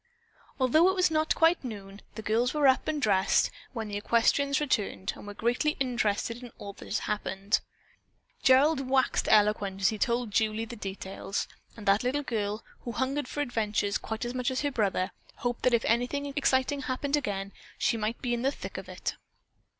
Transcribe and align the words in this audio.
Although 0.59 0.89
it 0.89 0.95
was 0.95 1.11
not 1.11 1.35
quite 1.35 1.63
noon, 1.63 2.01
the 2.15 2.23
girls 2.23 2.55
were 2.55 2.67
up 2.67 2.87
and 2.87 2.99
dressed 2.99 3.51
when 3.71 3.87
the 3.87 3.97
equestrians 3.97 4.59
returned 4.59 5.13
and 5.15 5.27
were 5.27 5.35
greatly 5.35 5.77
interested 5.79 6.41
in 6.41 6.51
all 6.57 6.73
that 6.73 6.87
had 6.87 7.03
happened. 7.03 7.59
Gerald 8.41 8.89
waxed 8.89 9.27
eloquent 9.29 9.79
as 9.79 9.89
he 9.89 9.99
told 9.99 10.31
Julie 10.31 10.65
the 10.65 10.75
details, 10.75 11.47
and 11.77 11.85
that 11.85 12.01
little 12.03 12.23
girl, 12.23 12.63
who 12.79 12.93
hungered 12.93 13.27
for 13.27 13.41
adventure 13.41 13.91
quite 14.01 14.25
as 14.25 14.33
much 14.33 14.49
as 14.49 14.61
her 14.61 14.71
brother, 14.71 15.11
hoped 15.35 15.61
that 15.61 15.73
if 15.75 15.85
anything 15.85 16.25
exciting 16.35 16.81
happened 16.81 17.15
again, 17.15 17.51
she 17.77 17.95
might 17.95 18.19
be 18.23 18.33
in 18.33 18.41
the 18.41 18.51
thick 18.51 18.79
of 18.79 18.89
it. 18.89 19.17